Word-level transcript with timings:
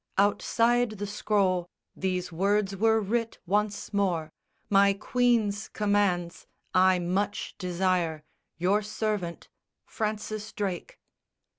Outside 0.17 0.89
the 0.97 1.05
scroll 1.05 1.67
These 1.95 2.31
words 2.31 2.75
were 2.75 2.99
writ 2.99 3.37
once 3.45 3.93
more 3.93 4.31
"My 4.67 4.93
Queen's 4.93 5.67
commands 5.69 6.47
I 6.73 6.97
much 6.97 7.53
desire, 7.59 8.23
your 8.57 8.81
servant, 8.81 9.47
Francis 9.85 10.53
Drake." 10.53 10.97